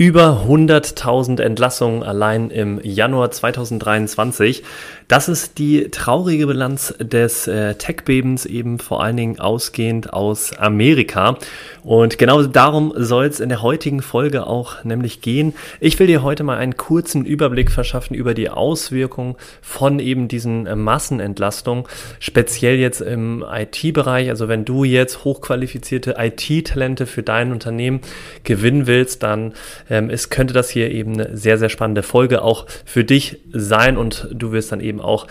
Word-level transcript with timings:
Über 0.00 0.44
100.000 0.48 1.42
Entlassungen 1.42 2.04
allein 2.04 2.50
im 2.50 2.78
Januar 2.84 3.32
2023. 3.32 4.62
Das 5.08 5.28
ist 5.28 5.58
die 5.58 5.90
traurige 5.90 6.46
Bilanz 6.46 6.94
des 7.00 7.48
äh, 7.48 7.74
Tech-Bebens, 7.74 8.46
eben 8.46 8.78
vor 8.78 9.02
allen 9.02 9.16
Dingen 9.16 9.40
ausgehend 9.40 10.12
aus 10.12 10.56
Amerika. 10.56 11.36
Und 11.82 12.16
genau 12.16 12.42
darum 12.42 12.92
soll 12.94 13.24
es 13.24 13.40
in 13.40 13.48
der 13.48 13.60
heutigen 13.60 14.00
Folge 14.00 14.46
auch 14.46 14.84
nämlich 14.84 15.20
gehen. 15.20 15.52
Ich 15.80 15.98
will 15.98 16.06
dir 16.06 16.22
heute 16.22 16.44
mal 16.44 16.58
einen 16.58 16.76
kurzen 16.76 17.24
Überblick 17.24 17.72
verschaffen 17.72 18.14
über 18.14 18.34
die 18.34 18.50
Auswirkungen 18.50 19.34
von 19.62 19.98
eben 19.98 20.28
diesen 20.28 20.68
äh, 20.68 20.76
Massenentlastungen, 20.76 21.86
speziell 22.20 22.76
jetzt 22.76 23.00
im 23.00 23.44
IT-Bereich. 23.50 24.28
Also 24.28 24.46
wenn 24.46 24.64
du 24.64 24.84
jetzt 24.84 25.24
hochqualifizierte 25.24 26.14
IT-Talente 26.18 27.06
für 27.06 27.24
dein 27.24 27.50
Unternehmen 27.50 28.00
gewinnen 28.44 28.86
willst, 28.86 29.24
dann 29.24 29.54
ähm, 29.90 30.10
ist, 30.10 30.30
könnte 30.30 30.54
das 30.54 30.70
hier 30.70 30.90
eben 30.90 31.14
eine 31.14 31.36
sehr, 31.36 31.58
sehr 31.58 31.68
spannende 31.68 32.02
Folge 32.02 32.42
auch 32.42 32.66
für 32.84 33.04
dich 33.04 33.38
sein 33.52 33.96
und 33.96 34.28
du 34.32 34.52
wirst 34.52 34.72
dann 34.72 34.80
eben 34.80 35.00
auch 35.00 35.26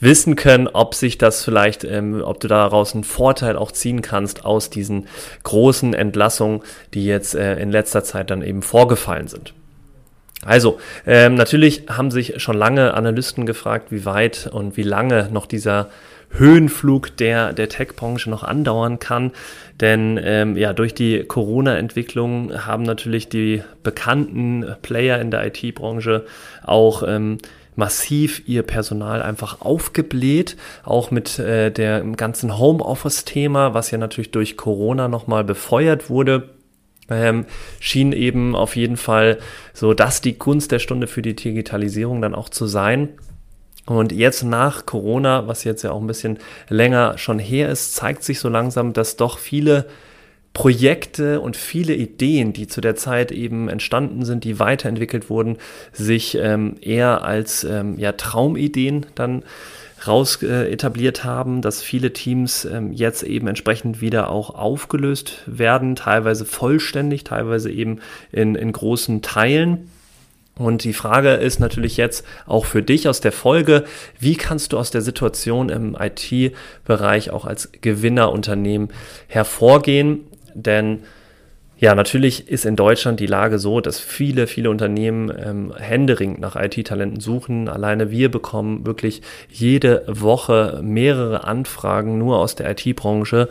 wissen 0.00 0.36
können, 0.36 0.68
ob 0.68 0.94
sich 0.94 1.18
das 1.18 1.44
vielleicht, 1.44 1.84
ähm, 1.84 2.22
ob 2.24 2.40
du 2.40 2.48
daraus 2.48 2.94
einen 2.94 3.04
Vorteil 3.04 3.56
auch 3.56 3.72
ziehen 3.72 4.02
kannst 4.02 4.44
aus 4.44 4.70
diesen 4.70 5.08
großen 5.42 5.94
Entlassungen, 5.94 6.62
die 6.94 7.04
jetzt 7.04 7.34
äh, 7.34 7.58
in 7.58 7.70
letzter 7.70 8.04
Zeit 8.04 8.30
dann 8.30 8.42
eben 8.42 8.62
vorgefallen 8.62 9.28
sind. 9.28 9.54
Also, 10.44 10.78
ähm, 11.04 11.34
natürlich 11.34 11.86
haben 11.88 12.12
sich 12.12 12.40
schon 12.40 12.56
lange 12.56 12.94
Analysten 12.94 13.44
gefragt, 13.44 13.90
wie 13.90 14.04
weit 14.04 14.48
und 14.52 14.76
wie 14.76 14.84
lange 14.84 15.28
noch 15.32 15.46
dieser 15.46 15.88
Höhenflug 16.30 17.16
der, 17.16 17.52
der 17.52 17.68
Tech-Branche 17.68 18.30
noch 18.30 18.42
andauern 18.42 18.98
kann. 18.98 19.32
Denn 19.80 20.18
ähm, 20.22 20.56
ja, 20.56 20.72
durch 20.72 20.94
die 20.94 21.24
Corona-Entwicklung 21.24 22.66
haben 22.66 22.82
natürlich 22.82 23.28
die 23.28 23.62
bekannten 23.82 24.64
Player 24.82 25.20
in 25.20 25.30
der 25.30 25.46
IT-Branche 25.46 26.26
auch 26.64 27.02
ähm, 27.06 27.38
massiv 27.78 28.42
ihr 28.46 28.64
Personal 28.64 29.22
einfach 29.22 29.60
aufgebläht, 29.60 30.56
auch 30.82 31.12
mit 31.12 31.38
äh, 31.38 31.70
dem 31.70 32.16
ganzen 32.16 32.58
Homeoffice-Thema, 32.58 33.72
was 33.72 33.92
ja 33.92 33.98
natürlich 33.98 34.32
durch 34.32 34.56
Corona 34.56 35.06
nochmal 35.06 35.44
befeuert 35.44 36.10
wurde. 36.10 36.50
Ähm, 37.08 37.46
schien 37.78 38.12
eben 38.12 38.54
auf 38.54 38.74
jeden 38.74 38.96
Fall 38.96 39.38
so, 39.72 39.94
dass 39.94 40.20
die 40.20 40.34
Kunst 40.34 40.72
der 40.72 40.80
Stunde 40.80 41.06
für 41.06 41.22
die 41.22 41.36
Digitalisierung 41.36 42.20
dann 42.20 42.34
auch 42.34 42.48
zu 42.48 42.66
sein. 42.66 43.10
Und 43.88 44.12
jetzt 44.12 44.42
nach 44.42 44.84
Corona, 44.84 45.46
was 45.46 45.64
jetzt 45.64 45.82
ja 45.82 45.92
auch 45.92 46.00
ein 46.00 46.06
bisschen 46.06 46.38
länger 46.68 47.16
schon 47.16 47.38
her 47.38 47.70
ist, 47.70 47.94
zeigt 47.94 48.22
sich 48.22 48.38
so 48.38 48.48
langsam, 48.48 48.92
dass 48.92 49.16
doch 49.16 49.38
viele 49.38 49.86
Projekte 50.52 51.40
und 51.40 51.56
viele 51.56 51.94
Ideen, 51.94 52.52
die 52.52 52.66
zu 52.66 52.80
der 52.80 52.96
Zeit 52.96 53.32
eben 53.32 53.68
entstanden 53.68 54.24
sind, 54.24 54.44
die 54.44 54.58
weiterentwickelt 54.58 55.30
wurden, 55.30 55.56
sich 55.92 56.36
ähm, 56.36 56.76
eher 56.80 57.24
als 57.24 57.64
ähm, 57.64 57.98
ja, 57.98 58.12
Traumideen 58.12 59.06
dann 59.14 59.42
raus 60.06 60.42
äh, 60.42 60.70
etabliert 60.70 61.24
haben, 61.24 61.62
dass 61.62 61.82
viele 61.82 62.12
Teams 62.12 62.64
ähm, 62.64 62.92
jetzt 62.92 63.22
eben 63.22 63.46
entsprechend 63.46 64.00
wieder 64.00 64.30
auch 64.30 64.50
aufgelöst 64.50 65.42
werden, 65.46 65.96
teilweise 65.96 66.44
vollständig, 66.44 67.24
teilweise 67.24 67.70
eben 67.70 68.00
in, 68.32 68.54
in 68.54 68.72
großen 68.72 69.22
Teilen. 69.22 69.90
Und 70.58 70.82
die 70.82 70.92
Frage 70.92 71.30
ist 71.34 71.60
natürlich 71.60 71.96
jetzt 71.96 72.26
auch 72.46 72.66
für 72.66 72.82
dich 72.82 73.08
aus 73.08 73.20
der 73.20 73.32
Folge, 73.32 73.84
wie 74.18 74.36
kannst 74.36 74.72
du 74.72 74.78
aus 74.78 74.90
der 74.90 75.02
Situation 75.02 75.68
im 75.68 75.96
IT-Bereich 75.98 77.30
auch 77.30 77.44
als 77.44 77.70
Gewinnerunternehmen 77.80 78.88
hervorgehen? 79.28 80.26
Denn 80.54 81.04
ja, 81.80 81.94
natürlich 81.94 82.48
ist 82.48 82.66
in 82.66 82.74
Deutschland 82.74 83.20
die 83.20 83.26
Lage 83.26 83.60
so, 83.60 83.80
dass 83.80 84.00
viele, 84.00 84.48
viele 84.48 84.68
Unternehmen 84.68 85.32
ähm, 85.38 85.72
händeringend 85.76 86.40
nach 86.40 86.56
IT-Talenten 86.56 87.20
suchen. 87.20 87.68
Alleine 87.68 88.10
wir 88.10 88.32
bekommen 88.32 88.84
wirklich 88.84 89.22
jede 89.48 90.02
Woche 90.08 90.80
mehrere 90.82 91.44
Anfragen 91.44 92.18
nur 92.18 92.38
aus 92.38 92.56
der 92.56 92.68
IT-Branche, 92.70 93.48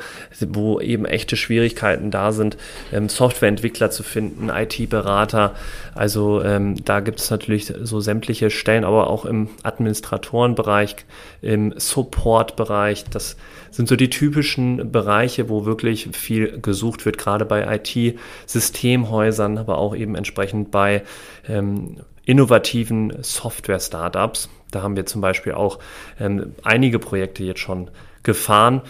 wo 0.50 0.82
eben 0.82 1.06
echte 1.06 1.38
Schwierigkeiten 1.38 2.12
da 2.12 2.34
sind, 2.34 2.58
ähm, 2.92 3.08
Softwareentwickler 3.08 3.92
zu 3.92 4.04
finden, 4.04 4.50
IT-Berater. 4.50 5.56
Also 5.96 6.44
ähm, 6.44 6.76
da 6.84 7.00
gibt 7.00 7.22
es 7.22 7.32
natürlich 7.32 7.74
so 7.82 8.02
sämtliche 8.02 8.50
Stellen, 8.50 8.84
aber 8.84 9.10
auch 9.10 9.24
im 9.24 9.48
Administratorenbereich, 9.64 10.98
im 11.42 11.74
Support-Bereich. 11.78 13.06
Das 13.10 13.38
sind 13.72 13.88
so 13.88 13.96
die 13.96 14.10
typischen 14.10 14.92
Bereiche, 14.92 15.50
wo 15.50 15.66
wirklich 15.66 16.10
viel 16.14 16.60
gesucht 16.62 17.06
wird, 17.06 17.18
gerade 17.18 17.46
bei 17.46 17.76
IT-Systemhäusern, 17.76 19.58
aber 19.58 19.78
auch 19.78 19.96
eben 19.96 20.16
entsprechend 20.16 20.72
bei 20.72 21.04
ähm, 21.48 21.98
innovativen 22.26 23.14
Software-Startups. 23.22 24.50
Da 24.72 24.82
haben 24.84 24.96
wir 24.96 25.06
zum 25.06 25.22
Beispiel 25.22 25.54
auch 25.54 25.80
ähm, 26.20 26.54
einige 26.64 27.00
Projekte 27.00 27.44
jetzt 27.44 27.62
schon 27.62 27.90
gefahren. 28.24 28.82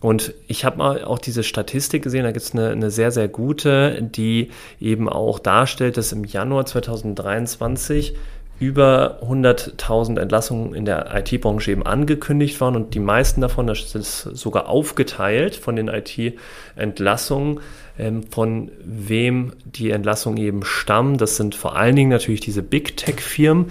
Und 0.00 0.34
ich 0.46 0.64
habe 0.64 0.76
mal 0.76 1.04
auch 1.04 1.18
diese 1.18 1.42
Statistik 1.42 2.02
gesehen, 2.02 2.24
da 2.24 2.30
gibt 2.30 2.44
es 2.44 2.52
eine, 2.52 2.70
eine 2.70 2.90
sehr, 2.90 3.10
sehr 3.10 3.28
gute, 3.28 4.02
die 4.02 4.50
eben 4.80 5.08
auch 5.08 5.38
darstellt, 5.38 5.96
dass 5.96 6.12
im 6.12 6.24
Januar 6.24 6.66
2023 6.66 8.14
über 8.58 9.20
100.000 9.22 10.18
Entlassungen 10.18 10.74
in 10.74 10.86
der 10.86 11.14
IT-Branche 11.14 11.72
eben 11.72 11.84
angekündigt 11.84 12.60
waren 12.60 12.74
und 12.74 12.94
die 12.94 13.00
meisten 13.00 13.42
davon, 13.42 13.66
das 13.66 13.94
ist 13.94 14.22
sogar 14.22 14.68
aufgeteilt 14.68 15.56
von 15.56 15.76
den 15.76 15.88
IT-Entlassungen, 15.88 17.60
ähm, 17.98 18.22
von 18.30 18.70
wem 18.82 19.52
die 19.64 19.90
Entlassungen 19.90 20.38
eben 20.38 20.64
stammen. 20.64 21.18
Das 21.18 21.36
sind 21.36 21.54
vor 21.54 21.76
allen 21.76 21.96
Dingen 21.96 22.10
natürlich 22.10 22.40
diese 22.40 22.62
Big 22.62 22.96
Tech-Firmen, 22.96 23.70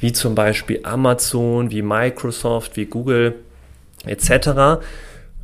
wie 0.00 0.12
zum 0.12 0.34
Beispiel 0.34 0.80
Amazon, 0.82 1.70
wie 1.70 1.80
Microsoft, 1.80 2.76
wie 2.76 2.84
Google 2.84 3.36
etc. 4.04 4.82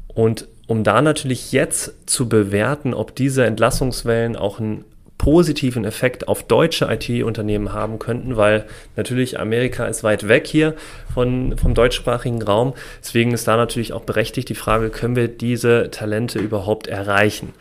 Und 0.09 0.49
um 0.67 0.85
da 0.85 1.01
natürlich 1.01 1.53
jetzt 1.53 1.95
zu 2.05 2.29
bewerten, 2.29 2.93
ob 2.93 3.15
diese 3.15 3.47
Entlassungswellen 3.47 4.37
auch 4.37 4.61
ein 4.61 4.85
positiven 5.23 5.85
Effekt 5.85 6.27
auf 6.27 6.43
deutsche 6.43 6.87
IT-Unternehmen 6.87 7.73
haben 7.73 8.01
könnten, 8.01 8.37
weil 8.37 8.65
natürlich 8.97 9.39
Amerika 9.39 9.85
ist 9.85 10.03
weit 10.03 10.27
weg 10.27 10.49
hier 10.49 10.75
von, 11.15 11.57
vom 11.57 11.75
deutschsprachigen 11.75 12.43
Raum. 12.43 12.75
Deswegen 13.01 13.33
ist 13.33 13.47
da 13.47 13.57
natürlich 13.57 13.93
auch 13.93 14.03
berechtigt 14.03 14.49
die 14.49 14.57
Frage, 14.57 14.91
können 14.91 15.15
wir 15.15 15.29
diese 15.29 15.93
Talente 15.93 16.41
überhaupt 16.41 16.89
erreichen? 16.89 17.55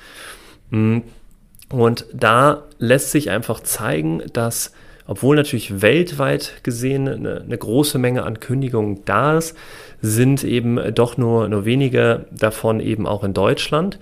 Hm. 0.71 1.03
Und 1.69 2.07
da 2.11 2.63
lässt 2.79 3.11
sich 3.11 3.29
einfach 3.29 3.59
zeigen, 3.59 4.23
dass 4.33 4.73
obwohl 5.05 5.35
natürlich 5.35 5.83
weltweit 5.83 6.63
gesehen 6.63 7.07
eine, 7.07 7.41
eine, 7.41 7.57
große 7.57 7.99
Menge 7.99 8.23
an 8.23 8.39
Kündigungen 8.39 9.05
da 9.05 9.37
ist, 9.37 9.55
sind 10.01 10.43
eben 10.43 10.79
doch 10.95 11.17
nur, 11.17 11.47
nur 11.47 11.65
wenige 11.65 12.25
davon 12.31 12.79
eben 12.79 13.05
auch 13.05 13.23
in 13.23 13.35
Deutschland. 13.35 13.99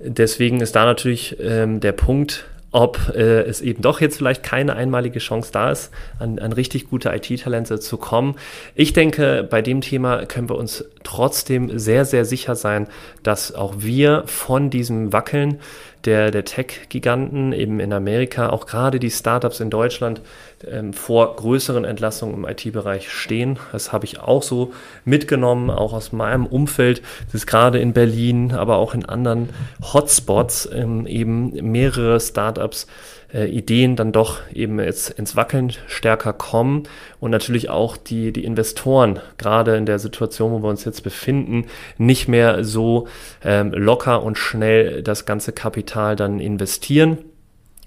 Deswegen 0.00 0.60
ist 0.60 0.76
da 0.76 0.84
natürlich 0.84 1.38
ähm, 1.40 1.80
der 1.80 1.92
Punkt, 1.92 2.44
ob 2.70 3.12
äh, 3.14 3.42
es 3.42 3.60
eben 3.60 3.82
doch 3.82 4.00
jetzt 4.00 4.16
vielleicht 4.18 4.42
keine 4.42 4.74
einmalige 4.74 5.18
Chance 5.20 5.50
da 5.52 5.70
ist, 5.70 5.90
an, 6.18 6.38
an 6.38 6.52
richtig 6.52 6.90
gute 6.90 7.10
IT-Talente 7.10 7.80
zu 7.80 7.96
kommen. 7.96 8.36
Ich 8.74 8.92
denke, 8.92 9.46
bei 9.48 9.62
dem 9.62 9.80
Thema 9.80 10.26
können 10.26 10.48
wir 10.48 10.56
uns 10.56 10.84
trotzdem 11.02 11.78
sehr, 11.78 12.04
sehr 12.04 12.24
sicher 12.24 12.54
sein, 12.54 12.88
dass 13.22 13.54
auch 13.54 13.76
wir 13.78 14.24
von 14.26 14.70
diesem 14.70 15.12
Wackeln 15.12 15.60
der, 16.04 16.30
der 16.30 16.44
Tech-Giganten 16.44 17.52
eben 17.52 17.80
in 17.80 17.92
Amerika, 17.92 18.50
auch 18.50 18.66
gerade 18.66 18.98
die 19.00 19.10
Startups 19.10 19.60
in 19.60 19.70
Deutschland, 19.70 20.20
ähm, 20.66 20.92
vor 20.92 21.36
größeren 21.36 21.84
Entlassungen 21.84 22.34
im 22.34 22.44
IT-Bereich 22.44 23.10
stehen. 23.10 23.58
Das 23.72 23.92
habe 23.92 24.04
ich 24.04 24.20
auch 24.20 24.42
so 24.42 24.72
mitgenommen, 25.04 25.70
auch 25.70 25.92
aus 25.92 26.12
meinem 26.12 26.46
Umfeld. 26.46 27.02
Das 27.26 27.34
ist 27.34 27.46
gerade 27.46 27.78
in 27.78 27.92
Berlin, 27.92 28.52
aber 28.52 28.76
auch 28.76 28.94
in 28.94 29.04
anderen 29.04 29.50
Hotspots 29.92 30.68
ähm, 30.72 31.06
eben 31.06 31.52
mehrere 31.70 32.20
Startups 32.20 32.86
äh, 33.32 33.46
Ideen 33.46 33.96
dann 33.96 34.12
doch 34.12 34.40
eben 34.52 34.78
jetzt 34.80 35.10
ins 35.10 35.36
Wackeln 35.36 35.72
stärker 35.86 36.32
kommen. 36.32 36.84
Und 37.20 37.30
natürlich 37.30 37.70
auch 37.70 37.96
die, 37.96 38.32
die 38.32 38.44
Investoren, 38.44 39.20
gerade 39.36 39.76
in 39.76 39.86
der 39.86 39.98
Situation, 39.98 40.52
wo 40.52 40.62
wir 40.62 40.68
uns 40.68 40.84
jetzt 40.84 41.02
befinden, 41.02 41.66
nicht 41.98 42.28
mehr 42.28 42.64
so 42.64 43.08
ähm, 43.44 43.72
locker 43.72 44.22
und 44.22 44.38
schnell 44.38 45.02
das 45.02 45.26
ganze 45.26 45.52
Kapital 45.52 46.16
dann 46.16 46.40
investieren. 46.40 47.18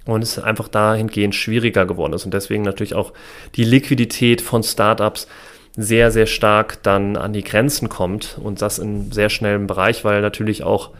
Und 0.04 0.22
es 0.22 0.36
einfach 0.38 0.66
dahingehend 0.66 1.34
schwieriger 1.34 1.86
geworden 1.86 2.12
ist. 2.12 2.24
Und 2.24 2.34
deswegen 2.34 2.64
natürlich 2.64 2.94
auch 2.94 3.12
die 3.54 3.62
Liquidität 3.62 4.40
von 4.40 4.64
Startups 4.64 5.28
sehr, 5.76 6.10
sehr 6.10 6.26
stark 6.26 6.82
dann 6.82 7.16
an 7.16 7.32
die 7.32 7.44
Grenzen 7.44 7.88
kommt. 7.88 8.36
Und 8.42 8.62
das 8.62 8.80
in 8.80 9.12
sehr 9.12 9.30
schnellem 9.30 9.68
Bereich, 9.68 10.04
weil 10.04 10.20
natürlich 10.20 10.64
auch 10.64 10.90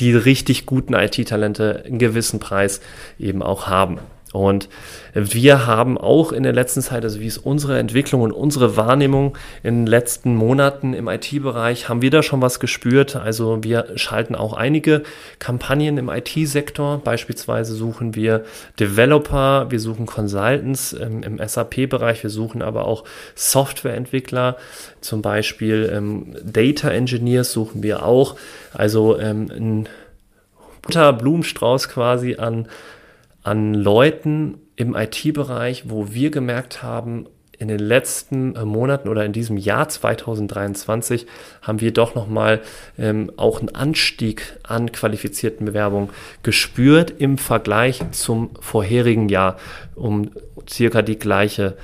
die 0.00 0.14
richtig 0.14 0.66
guten 0.66 0.94
IT-Talente 0.94 1.84
einen 1.86 1.98
gewissen 1.98 2.40
Preis 2.40 2.80
eben 3.18 3.42
auch 3.42 3.66
haben. 3.66 3.98
Und 4.32 4.68
wir 5.14 5.66
haben 5.66 5.96
auch 5.96 6.32
in 6.32 6.42
der 6.42 6.52
letzten 6.52 6.82
Zeit, 6.82 7.02
also 7.02 7.20
wie 7.20 7.26
ist 7.26 7.38
unsere 7.38 7.78
Entwicklung 7.78 8.20
und 8.20 8.32
unsere 8.32 8.76
Wahrnehmung 8.76 9.36
in 9.62 9.80
den 9.80 9.86
letzten 9.86 10.34
Monaten 10.34 10.92
im 10.92 11.08
IT-Bereich, 11.08 11.88
haben 11.88 12.02
wir 12.02 12.10
da 12.10 12.22
schon 12.22 12.42
was 12.42 12.60
gespürt. 12.60 13.16
Also 13.16 13.64
wir 13.64 13.86
schalten 13.96 14.34
auch 14.34 14.52
einige 14.52 15.02
Kampagnen 15.38 15.96
im 15.96 16.10
IT-Sektor. 16.10 17.00
Beispielsweise 17.02 17.74
suchen 17.74 18.14
wir 18.14 18.44
Developer, 18.78 19.70
wir 19.70 19.80
suchen 19.80 20.04
Consultants 20.04 20.92
im, 20.92 21.22
im 21.22 21.38
SAP-Bereich, 21.38 22.22
wir 22.22 22.30
suchen 22.30 22.60
aber 22.60 22.84
auch 22.84 23.04
Softwareentwickler, 23.34 24.56
zum 25.00 25.22
Beispiel 25.22 25.90
ähm, 25.92 26.36
Data 26.44 26.90
Engineers 26.90 27.52
suchen 27.52 27.82
wir 27.82 28.04
auch. 28.04 28.36
Also 28.74 29.18
ähm, 29.18 29.50
ein 29.50 29.88
guter 30.84 31.12
Blumenstrauß 31.12 31.88
quasi 31.88 32.36
an 32.36 32.68
an 33.48 33.72
Leuten 33.72 34.58
im 34.76 34.94
IT-Bereich, 34.94 35.88
wo 35.88 36.12
wir 36.12 36.30
gemerkt 36.30 36.82
haben, 36.82 37.26
in 37.58 37.68
den 37.68 37.78
letzten 37.78 38.54
äh, 38.54 38.64
Monaten 38.66 39.08
oder 39.08 39.24
in 39.24 39.32
diesem 39.32 39.56
Jahr 39.56 39.88
2023 39.88 41.26
haben 41.62 41.80
wir 41.80 41.92
doch 41.94 42.14
nochmal 42.14 42.60
ähm, 42.98 43.32
auch 43.38 43.60
einen 43.60 43.74
Anstieg 43.74 44.58
an 44.64 44.92
qualifizierten 44.92 45.64
Bewerbungen 45.64 46.10
gespürt 46.42 47.10
im 47.18 47.38
Vergleich 47.38 48.02
zum 48.12 48.50
vorherigen 48.60 49.30
Jahr 49.30 49.56
um 49.94 50.30
circa 50.68 51.00
die 51.00 51.18
gleiche 51.18 51.78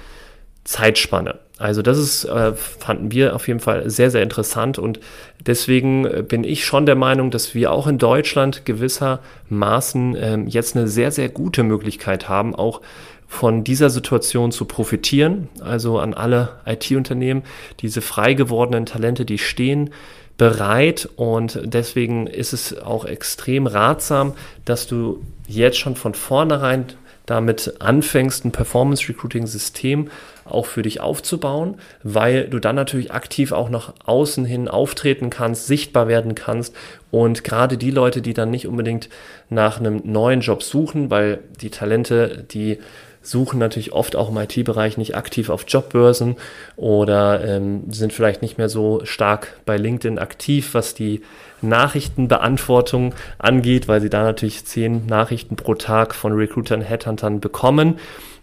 Zeitspanne. 0.64 1.40
Also 1.56 1.82
das 1.82 1.98
ist, 1.98 2.24
äh, 2.24 2.52
fanden 2.54 3.12
wir 3.12 3.36
auf 3.36 3.46
jeden 3.46 3.60
Fall 3.60 3.88
sehr, 3.88 4.10
sehr 4.10 4.22
interessant 4.22 4.76
und 4.78 4.98
deswegen 5.46 6.04
äh, 6.04 6.24
bin 6.26 6.42
ich 6.42 6.64
schon 6.64 6.84
der 6.84 6.96
Meinung, 6.96 7.30
dass 7.30 7.54
wir 7.54 7.70
auch 7.70 7.86
in 7.86 7.98
Deutschland 7.98 8.64
gewissermaßen 8.64 10.16
äh, 10.16 10.38
jetzt 10.48 10.76
eine 10.76 10.88
sehr, 10.88 11.12
sehr 11.12 11.28
gute 11.28 11.62
Möglichkeit 11.62 12.28
haben, 12.28 12.56
auch 12.56 12.80
von 13.28 13.62
dieser 13.62 13.88
Situation 13.88 14.50
zu 14.50 14.64
profitieren. 14.64 15.48
Also 15.60 15.98
an 16.00 16.12
alle 16.12 16.56
IT-Unternehmen, 16.66 17.44
diese 17.80 18.00
frei 18.00 18.34
gewordenen 18.34 18.86
Talente, 18.86 19.24
die 19.24 19.38
stehen 19.38 19.90
bereit 20.36 21.08
und 21.14 21.60
deswegen 21.62 22.26
ist 22.26 22.52
es 22.52 22.76
auch 22.80 23.04
extrem 23.04 23.68
ratsam, 23.68 24.34
dass 24.64 24.88
du 24.88 25.22
jetzt 25.46 25.78
schon 25.78 25.94
von 25.94 26.14
vornherein 26.14 26.86
damit 27.26 27.80
anfängst, 27.80 28.44
ein 28.44 28.52
Performance 28.52 29.08
Recruiting 29.08 29.46
System 29.46 30.10
auch 30.44 30.66
für 30.66 30.82
dich 30.82 31.00
aufzubauen, 31.00 31.76
weil 32.02 32.48
du 32.48 32.58
dann 32.58 32.76
natürlich 32.76 33.12
aktiv 33.12 33.52
auch 33.52 33.70
nach 33.70 33.94
außen 34.04 34.44
hin 34.44 34.68
auftreten 34.68 35.30
kannst, 35.30 35.66
sichtbar 35.66 36.06
werden 36.06 36.34
kannst 36.34 36.74
und 37.10 37.44
gerade 37.44 37.78
die 37.78 37.90
Leute, 37.90 38.20
die 38.20 38.34
dann 38.34 38.50
nicht 38.50 38.66
unbedingt 38.66 39.08
nach 39.48 39.78
einem 39.78 40.02
neuen 40.04 40.40
Job 40.40 40.62
suchen, 40.62 41.10
weil 41.10 41.38
die 41.60 41.70
Talente, 41.70 42.44
die 42.50 42.78
suchen 43.24 43.58
natürlich 43.58 43.92
oft 43.92 44.16
auch 44.16 44.30
im 44.30 44.36
IT-Bereich 44.36 44.96
nicht 44.96 45.16
aktiv 45.16 45.50
auf 45.50 45.64
Jobbörsen 45.66 46.36
oder 46.76 47.44
ähm, 47.44 47.84
sind 47.90 48.12
vielleicht 48.12 48.42
nicht 48.42 48.58
mehr 48.58 48.68
so 48.68 49.00
stark 49.04 49.58
bei 49.64 49.76
LinkedIn 49.76 50.18
aktiv, 50.18 50.74
was 50.74 50.94
die 50.94 51.22
Nachrichtenbeantwortung 51.62 53.14
angeht, 53.38 53.88
weil 53.88 54.00
sie 54.00 54.10
da 54.10 54.22
natürlich 54.22 54.64
zehn 54.64 55.06
Nachrichten 55.06 55.56
pro 55.56 55.74
Tag 55.74 56.14
von 56.14 56.32
Recruitern, 56.34 56.82
Headhuntern 56.82 57.40
bekommen. 57.40 57.98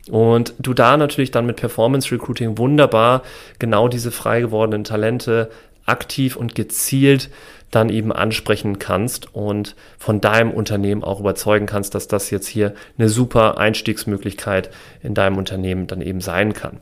Und 0.10 0.56
du 0.58 0.74
da 0.74 0.98
natürlich 0.98 1.32
dann 1.32 1.46
mit 1.46 1.58
Performance 1.58 2.12
Recruiting 2.12 2.58
wunderbar 2.58 3.22
genau 3.60 3.88
diese 3.88 4.12
frei 4.12 4.42
gewordenen 4.42 4.84
Talente 4.84 5.52
aktiv 5.92 6.36
und 6.36 6.56
gezielt 6.56 7.30
dann 7.70 7.90
eben 7.90 8.12
ansprechen 8.12 8.80
kannst 8.80 9.34
und 9.34 9.76
von 9.98 10.20
deinem 10.20 10.52
Unternehmen 10.52 11.04
auch 11.04 11.20
überzeugen 11.20 11.66
kannst, 11.66 11.96
dass 11.96 12.08
das 12.08 12.30
jetzt 12.30 12.48
hier 12.48 12.74
eine 12.98 13.08
super 13.08 13.58
Einstiegsmöglichkeit 13.58 14.70
in 15.02 15.14
deinem 15.14 15.38
Unternehmen 15.38 15.88
dann 15.88 16.02
eben 16.02 16.20
sein 16.20 16.54
kann. 16.54 16.82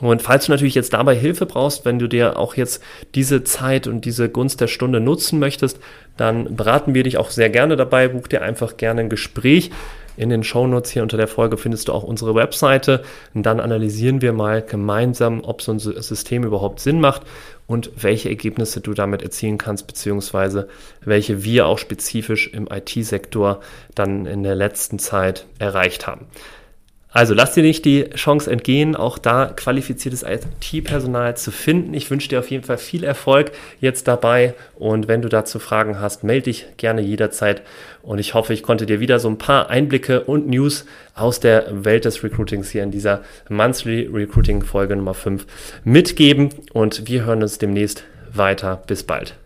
Und 0.00 0.20
falls 0.20 0.46
du 0.46 0.52
natürlich 0.52 0.74
jetzt 0.74 0.92
dabei 0.92 1.14
Hilfe 1.14 1.46
brauchst, 1.46 1.86
wenn 1.86 1.98
du 1.98 2.06
dir 2.06 2.38
auch 2.38 2.54
jetzt 2.54 2.82
diese 3.14 3.44
Zeit 3.44 3.86
und 3.86 4.04
diese 4.04 4.28
Gunst 4.28 4.60
der 4.60 4.66
Stunde 4.66 5.00
nutzen 5.00 5.38
möchtest, 5.38 5.80
dann 6.18 6.54
beraten 6.54 6.92
wir 6.92 7.02
dich 7.02 7.16
auch 7.16 7.30
sehr 7.30 7.48
gerne 7.48 7.76
dabei. 7.76 8.08
Buch 8.08 8.28
dir 8.28 8.42
einfach 8.42 8.76
gerne 8.76 9.02
ein 9.02 9.08
Gespräch. 9.08 9.70
In 10.16 10.30
den 10.30 10.42
Shownotes 10.42 10.90
hier 10.90 11.02
unter 11.02 11.16
der 11.16 11.28
Folge 11.28 11.56
findest 11.56 11.88
du 11.88 11.92
auch 11.92 12.02
unsere 12.02 12.34
Webseite 12.34 13.02
und 13.34 13.44
dann 13.44 13.60
analysieren 13.60 14.22
wir 14.22 14.32
mal 14.32 14.62
gemeinsam, 14.62 15.42
ob 15.44 15.62
so 15.62 15.72
ein 15.72 15.78
System 15.78 16.44
überhaupt 16.44 16.80
Sinn 16.80 17.00
macht 17.00 17.22
und 17.66 17.90
welche 17.96 18.28
Ergebnisse 18.28 18.80
du 18.80 18.94
damit 18.94 19.22
erzielen 19.22 19.58
kannst, 19.58 19.86
beziehungsweise 19.86 20.68
welche 21.04 21.44
wir 21.44 21.66
auch 21.66 21.78
spezifisch 21.78 22.48
im 22.48 22.68
IT-Sektor 22.70 23.60
dann 23.94 24.26
in 24.26 24.42
der 24.42 24.54
letzten 24.54 24.98
Zeit 24.98 25.46
erreicht 25.58 26.06
haben. 26.06 26.26
Also 27.16 27.32
lass 27.32 27.54
dir 27.54 27.62
nicht 27.62 27.86
die 27.86 28.10
Chance 28.10 28.50
entgehen, 28.50 28.94
auch 28.94 29.16
da 29.16 29.46
qualifiziertes 29.46 30.22
IT-Personal 30.22 31.34
zu 31.34 31.50
finden. 31.50 31.94
Ich 31.94 32.10
wünsche 32.10 32.28
dir 32.28 32.40
auf 32.40 32.50
jeden 32.50 32.62
Fall 32.62 32.76
viel 32.76 33.04
Erfolg 33.04 33.52
jetzt 33.80 34.06
dabei 34.06 34.52
und 34.74 35.08
wenn 35.08 35.22
du 35.22 35.30
dazu 35.30 35.58
Fragen 35.58 35.98
hast, 35.98 36.24
melde 36.24 36.50
dich 36.50 36.66
gerne 36.76 37.00
jederzeit 37.00 37.62
und 38.02 38.18
ich 38.18 38.34
hoffe, 38.34 38.52
ich 38.52 38.62
konnte 38.62 38.84
dir 38.84 39.00
wieder 39.00 39.18
so 39.18 39.30
ein 39.30 39.38
paar 39.38 39.70
Einblicke 39.70 40.24
und 40.24 40.46
News 40.46 40.84
aus 41.14 41.40
der 41.40 41.86
Welt 41.86 42.04
des 42.04 42.22
Recruitings 42.22 42.68
hier 42.68 42.82
in 42.82 42.90
dieser 42.90 43.22
Monthly 43.48 44.10
Recruiting 44.12 44.62
Folge 44.62 44.94
Nummer 44.94 45.14
5 45.14 45.46
mitgeben 45.84 46.50
und 46.74 47.08
wir 47.08 47.24
hören 47.24 47.42
uns 47.42 47.56
demnächst 47.56 48.04
weiter. 48.34 48.82
Bis 48.86 49.04
bald. 49.04 49.36